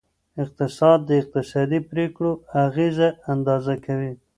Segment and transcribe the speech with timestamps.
[0.43, 2.31] اقتصاد د اقتصادي پریکړو
[2.65, 4.13] اغیزه اندازه کوي.